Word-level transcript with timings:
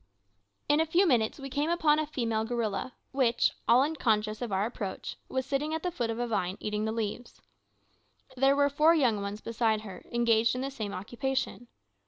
In 0.67 0.81
a 0.81 0.85
few 0.87 1.05
minutes 1.05 1.37
we 1.37 1.47
came 1.47 1.69
upon 1.69 1.99
a 1.99 2.07
female 2.07 2.43
gorilla, 2.43 2.95
which, 3.11 3.51
all 3.67 3.83
unconscious 3.83 4.41
of 4.41 4.51
our 4.51 4.65
approach, 4.65 5.15
was 5.29 5.45
sitting 5.45 5.75
at 5.75 5.83
the 5.83 5.91
foot 5.91 6.09
of 6.09 6.17
a 6.17 6.25
vine, 6.25 6.57
eating 6.59 6.85
the 6.85 6.91
leaves. 6.91 7.39
There 8.35 8.55
were 8.55 8.67
four 8.67 8.95
young 8.95 9.21
ones 9.21 9.41
beside 9.41 9.81
her, 9.81 10.03
engaged 10.11 10.55
in 10.55 10.61
the 10.61 10.71
same 10.71 10.91
occupation. 10.91 11.67